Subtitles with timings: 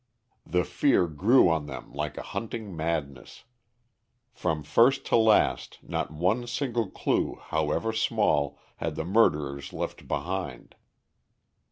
[0.47, 3.43] The fear grew on them like a hunting madness.
[4.33, 10.73] From first to last not one single clue, however small, had the murderers left behind.